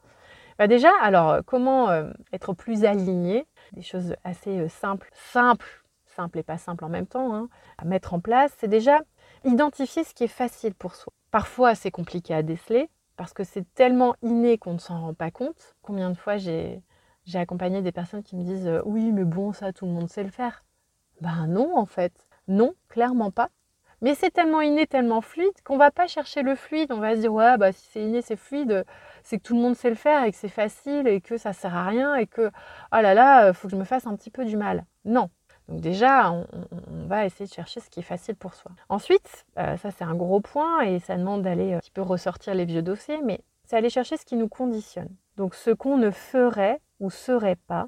Bah 0.60 0.68
Déjà, 0.68 0.90
alors 1.02 1.40
comment 1.46 1.90
euh, 1.90 2.12
être 2.32 2.54
plus 2.54 2.86
aligné? 2.86 3.46
Des 3.74 3.82
choses 3.82 4.16
assez 4.24 4.60
euh, 4.60 4.70
simples, 4.70 5.10
simples, 5.14 5.84
simples 6.06 6.40
et 6.40 6.44
pas 6.44 6.58
simples 6.58 6.86
en 6.86 6.90
même 6.90 7.08
temps, 7.08 7.36
hein, 7.36 7.50
à 7.78 7.86
mettre 7.86 8.14
en 8.14 8.20
place, 8.20 8.52
c'est 8.60 8.68
déjà 8.68 9.00
identifier 9.46 10.04
ce 10.04 10.14
qui 10.14 10.24
est 10.24 10.28
facile 10.28 10.74
pour 10.76 10.96
soi. 10.96 11.12
Parfois, 11.32 11.76
c'est 11.76 11.92
compliqué 11.92 12.34
à 12.34 12.44
déceler 12.44 12.90
parce 13.18 13.34
que 13.34 13.44
c'est 13.44 13.66
tellement 13.74 14.16
inné 14.22 14.58
qu'on 14.58 14.74
ne 14.74 14.80
s'en 14.80 15.02
rend 15.02 15.14
pas 15.14 15.32
compte. 15.32 15.76
Combien 15.82 16.10
de 16.12 16.18
fois 16.18 16.38
j'ai 16.38 16.82
accompagné 17.34 17.82
des 17.82 17.92
personnes 17.92 18.24
qui 18.24 18.36
me 18.36 18.44
disent 18.44 18.68
euh, 18.68 18.82
oui, 18.86 19.12
mais 19.12 19.26
bon, 19.26 19.54
ça, 19.54 19.74
tout 19.74 19.86
le 19.86 19.92
monde 19.92 20.10
sait 20.10 20.24
le 20.24 20.30
faire. 20.32 20.64
Ben 21.22 21.48
non, 21.48 21.76
en 21.78 21.86
fait. 21.86 22.14
Non, 22.48 22.74
clairement 22.90 23.32
pas. 23.32 23.50
Mais 24.02 24.14
c'est 24.14 24.30
tellement 24.30 24.62
inné, 24.62 24.86
tellement 24.86 25.22
fluide 25.22 25.62
qu'on 25.64 25.78
va 25.78 25.90
pas 25.90 26.08
chercher 26.08 26.44
le 26.44 26.56
fluide. 26.56 26.92
On 26.92 27.00
va 27.00 27.16
se 27.16 27.22
dire 27.22 27.34
ouais, 27.34 27.58
bah 27.58 27.72
si 27.72 27.88
c'est 27.92 28.02
inné, 28.02 28.22
c'est 28.22 28.36
fluide, 28.36 28.86
c'est 29.24 29.38
que 29.38 29.44
tout 29.44 29.56
le 29.56 29.62
monde 29.62 29.76
sait 29.76 29.90
le 29.90 29.96
faire 29.96 30.24
et 30.24 30.32
que 30.32 30.38
c'est 30.38 30.50
facile 30.50 31.08
et 31.08 31.20
que 31.20 31.38
ça 31.38 31.54
sert 31.54 31.76
à 31.76 31.86
rien 31.88 32.16
et 32.16 32.28
que 32.28 32.52
oh 32.92 33.02
là 33.02 33.14
là, 33.14 33.54
faut 33.54 33.68
que 33.68 33.72
je 33.72 33.80
me 33.80 33.84
fasse 33.84 34.06
un 34.06 34.16
petit 34.16 34.30
peu 34.30 34.46
du 34.46 34.56
mal. 34.56 34.86
Non. 35.06 35.30
Donc 35.68 35.82
déjà, 35.82 36.32
on, 36.32 36.46
va 37.08 37.26
essayer 37.26 37.46
de 37.46 37.54
chercher 37.54 37.80
ce 37.80 37.90
qui 37.90 38.00
est 38.00 38.04
facile 38.04 38.36
pour 38.36 38.54
soi. 38.54 38.72
Ensuite, 38.90 39.46
euh, 39.58 39.76
ça 39.78 39.92
c'est 39.92 40.04
un 40.04 40.16
gros 40.16 40.40
point 40.40 40.82
et 40.82 41.00
ça 41.00 41.18
demande 41.18 41.42
d'aller 41.42 41.74
un 41.74 41.80
petit 41.80 41.92
peu 41.92 42.02
ressortir 42.02 42.54
les 42.54 42.66
vieux 42.66 42.82
dossiers, 42.82 43.22
mais 43.24 43.42
c'est 43.66 43.76
aller 43.76 43.90
chercher 43.90 44.18
ce 44.18 44.26
qui 44.26 44.36
nous 44.36 44.48
conditionne. 44.48 45.10
Donc 45.36 45.56
ce 45.56 45.72
qu'on 45.72 45.98
ne 45.98 46.12
ferait 46.12 46.80
ou 47.00 47.10
serait 47.10 47.58
pas 47.68 47.88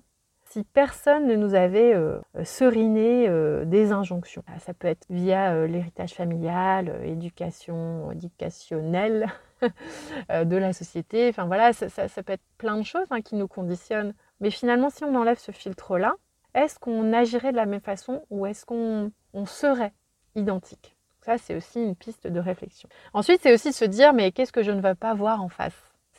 si 0.50 0.63
personne 0.63 1.27
ne 1.27 1.36
nous 1.36 1.53
avait 1.53 1.94
euh, 1.94 2.20
seriné 2.44 3.27
euh, 3.29 3.65
des 3.65 3.91
injonctions. 3.91 4.44
Ah, 4.48 4.60
ça 4.60 4.74
peut 4.74 4.88
être 4.88 5.06
via 5.10 5.53
euh, 5.53 5.68
l'héritage 5.68 6.13
familial, 6.13 7.01
éducation, 7.06 8.12
éducationnelle 8.12 9.27
de 10.29 10.58
la 10.58 10.74
société. 10.74 11.29
Enfin 11.29 11.46
voilà, 11.46 11.72
ça, 11.74 12.08
peut 12.24 12.34
être 12.34 12.44
plein 12.58 12.77
de 12.77 12.84
choses 12.84 13.06
hein, 13.12 13.22
qui 13.22 13.36
nous 13.36 13.48
conditionnent. 13.48 14.15
Mais 14.39 14.50
finalement, 14.50 14.89
si 14.89 15.03
on 15.03 15.13
enlève 15.15 15.38
ce 15.38 15.51
filtre-là, 15.51 16.13
est-ce 16.56 16.79
qu'on 16.79 17.13
agirait 17.13 17.51
de 17.51 17.58
la 17.58 17.68
même 17.68 17.82
façon 17.82 18.24
ou 18.32 18.48
est-ce 18.48 18.65
qu'on 18.65 19.12
serait 19.46 19.94
identique? 20.36 20.96
Ça, 21.22 21.38
c'est 21.38 21.56
aussi 21.56 21.84
une 21.84 21.96
piste 21.96 22.25
de 22.25 22.39
réflexion. 22.39 22.89
Ensuite, 23.13 23.41
c'est 23.44 23.53
aussi 23.53 23.70
de 23.70 23.75
se 23.75 23.86
dire, 23.86 24.13
mais 24.13 24.32
qu'est-ce 24.32 24.53
que 24.53 24.63
je 24.63 24.72
ne 24.72 24.82
veux 24.82 24.96
pas 24.96 25.13
voir 25.13 25.44
en 25.44 25.50
face? 25.50 25.75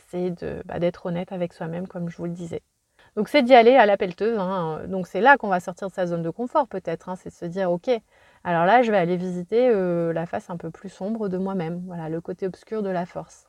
C'est 0.09 0.33
bah, 0.67 0.79
d'être 0.79 1.07
honnête 1.07 1.33
avec 1.33 1.53
soi-même, 1.53 1.89
comme 1.89 2.11
je 2.11 2.17
vous 2.17 2.27
le 2.27 2.31
disais. 2.31 2.63
Donc 3.17 3.29
c'est 3.29 3.43
d'y 3.43 3.55
aller 3.55 3.77
à 3.77 3.87
la 3.87 3.97
pelleteuse. 3.97 4.39
Hein. 4.39 4.83
Donc 4.89 5.07
c'est 5.07 5.21
là 5.21 5.37
qu'on 5.37 5.49
va 5.49 5.61
sortir 5.61 5.89
de 5.89 5.93
sa 5.93 6.07
zone 6.07 6.23
de 6.23 6.31
confort 6.31 6.69
peut-être. 6.69 7.09
Hein. 7.09 7.17
C'est 7.17 7.31
de 7.31 7.35
se 7.35 7.45
dire 7.45 7.71
ok, 7.71 7.91
alors 8.45 8.65
là 8.65 8.83
je 8.83 8.91
vais 8.91 8.99
aller 8.99 9.17
visiter 9.17 9.69
euh, 9.69 10.13
la 10.13 10.27
face 10.27 10.51
un 10.51 10.57
peu 10.57 10.71
plus 10.71 10.89
sombre 10.89 11.29
de 11.29 11.39
moi-même. 11.39 11.83
Voilà, 11.87 12.09
le 12.09 12.21
côté 12.21 12.47
obscur 12.47 12.83
de 12.83 12.91
la 12.91 13.07
force. 13.07 13.47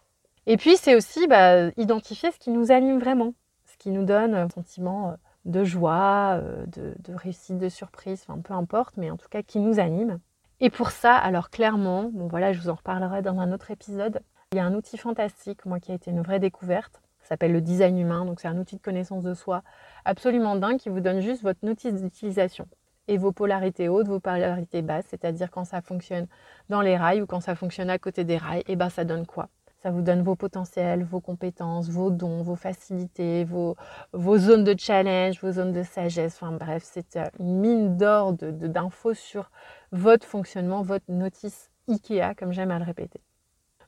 Et 0.48 0.58
puis 0.58 0.78
c'est 0.78 0.96
aussi 0.96 1.28
bah, 1.28 1.70
identifier 1.78 2.32
ce 2.32 2.40
qui 2.40 2.50
nous 2.50 2.72
anime 2.72 3.00
vraiment, 3.00 3.34
ce 3.66 3.78
qui 3.78 3.92
nous 3.92 4.06
donne 4.06 4.34
un 4.34 4.50
sentiment 4.50 5.10
euh, 5.10 5.16
de 5.46 5.64
joie, 5.64 6.40
euh, 6.42 6.66
de, 6.68 7.14
réussite, 7.14 7.58
de 7.58 7.70
surprise, 7.70 8.26
enfin 8.28 8.42
peu 8.42 8.54
importe, 8.54 8.98
mais 8.98 9.12
en 9.12 9.18
tout 9.18 9.30
cas 9.30 9.44
qui 9.44 9.60
nous 9.60 9.80
anime. 9.80 10.20
Et 10.60 10.70
pour 10.70 10.92
ça, 10.92 11.16
alors 11.16 11.50
clairement, 11.50 12.10
bon 12.12 12.28
voilà, 12.28 12.54
je 12.54 12.60
vous 12.60 12.70
en 12.70 12.76
reparlerai 12.76 13.22
dans 13.22 13.40
un 13.40 13.52
autre 13.52 13.72
épisode. 13.72 14.22
Il 14.52 14.58
y 14.58 14.60
a 14.60 14.66
un 14.66 14.74
outil 14.74 14.98
fantastique, 14.98 15.66
moi 15.66 15.80
qui 15.80 15.92
a 15.92 15.96
été 15.96 16.12
une 16.12 16.22
vraie 16.22 16.40
découverte, 16.40 17.02
s'appelle 17.28 17.52
le 17.52 17.62
design 17.62 17.98
humain. 17.98 18.26
Donc 18.26 18.40
c'est 18.40 18.48
un 18.48 18.58
outil 18.58 18.76
de 18.76 18.82
connaissance 18.82 19.24
de 19.24 19.34
soi 19.34 19.64
absolument 20.06 20.56
dingue 20.56 20.78
qui 20.78 20.90
vous 20.90 21.02
donne 21.02 21.22
juste 21.22 21.44
votre 21.44 21.64
notice 21.64 22.02
d'utilisation 22.02 22.68
et 23.08 23.18
vos 23.18 23.32
polarités 23.32 23.90
hautes, 23.90 24.08
vos 24.08 24.20
polarités 24.20 24.82
basses, 24.82 25.06
c'est-à-dire 25.10 25.52
quand 25.52 25.66
ça 25.66 25.82
fonctionne 25.82 26.28
dans 26.70 26.82
les 26.82 26.96
rails 26.96 27.22
ou 27.22 27.26
quand 27.26 27.42
ça 27.42 27.56
fonctionne 27.56 27.90
à 27.90 28.00
côté 28.00 28.24
des 28.24 28.38
rails, 28.38 28.64
et 28.68 28.76
ben 28.76 28.90
ça 28.90 29.04
donne 29.04 29.26
quoi? 29.26 29.50
Ça 29.82 29.90
vous 29.90 30.04
donne 30.04 30.22
vos 30.22 30.36
potentiels, 30.36 31.04
vos 31.04 31.20
compétences, 31.20 31.90
vos 31.90 32.12
dons, 32.12 32.44
vos 32.44 32.56
facilités, 32.56 33.44
vos, 33.44 33.76
vos 34.14 34.38
zones 34.38 34.64
de 34.64 34.76
challenge, 34.78 35.42
vos 35.42 35.54
zones 35.54 35.74
de 35.74 35.82
sagesse. 35.82 36.36
Enfin 36.40 36.52
bref, 36.52 36.84
c'est 36.86 37.16
euh, 37.16 37.26
une 37.40 37.58
mine 37.60 37.98
d'or 37.98 38.34
d'infos 38.34 39.16
sur 39.16 39.50
votre 39.92 40.28
fonctionnement, 40.28 40.84
votre 40.84 41.10
notice 41.10 41.72
IKEA, 41.90 42.36
comme 42.38 42.54
j'aime 42.54 42.70
à 42.70 42.78
le 42.78 42.86
répéter. 42.86 43.22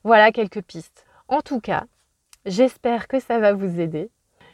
Voilà 0.02 0.32
quelques 0.32 0.62
pistes. 0.62 1.06
En 1.28 1.42
tout 1.42 1.60
cas, 1.60 1.84
J'espère 2.46 3.08
que 3.08 3.20
ça 3.20 3.38
va 3.38 3.54
vous 3.54 3.80
aider. 3.80 4.10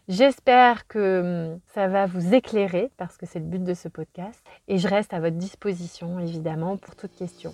J'espère 0.07 0.87
que 0.87 1.53
hum, 1.55 1.61
ça 1.75 1.89
va 1.89 2.07
vous 2.07 2.35
éclairer 2.35 2.91
parce 2.97 3.17
que 3.17 3.27
c'est 3.27 3.41
le 3.41 3.45
but 3.45 3.65
de 3.65 3.75
ce 3.75 3.89
podcast. 3.89 4.41
Et 4.69 4.79
je 4.79 4.87
reste 4.87 5.13
à 5.13 5.19
votre 5.19 5.37
disposition 5.37 6.21
évidemment 6.21 6.77
pour 6.77 6.95
toute 6.95 7.17
question. 7.17 7.53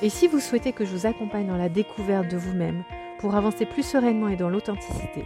Et 0.00 0.10
si 0.10 0.28
vous 0.28 0.38
souhaitez 0.38 0.72
que 0.72 0.84
je 0.84 0.92
vous 0.92 1.06
accompagne 1.06 1.48
dans 1.48 1.56
la 1.56 1.68
découverte 1.68 2.28
de 2.30 2.36
vous-même 2.36 2.84
pour 3.18 3.34
avancer 3.34 3.66
plus 3.66 3.82
sereinement 3.82 4.28
et 4.28 4.36
dans 4.36 4.48
l'authenticité, 4.48 5.24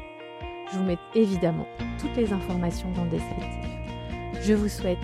je 0.73 0.79
vous 0.79 0.85
mets 0.85 0.99
évidemment 1.15 1.67
toutes 2.01 2.17
les 2.17 2.33
informations 2.33 2.91
dans 2.93 3.05
le 3.05 3.11
descriptif. 3.11 3.49
Je 4.41 4.55
vous 4.55 4.69
souhaite 4.69 5.01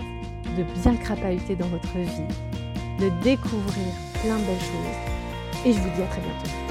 de 0.57 0.63
bien 0.81 0.95
crapahuter 0.95 1.55
dans 1.55 1.67
votre 1.67 1.97
vie, 1.97 2.27
de 2.99 3.09
découvrir 3.21 3.93
plein 4.23 4.39
de 4.39 4.45
belles 4.45 4.59
choses 4.59 5.65
et 5.67 5.71
je 5.71 5.79
vous 5.79 5.89
dis 5.95 6.01
à 6.01 6.07
très 6.07 6.21
bientôt. 6.21 6.68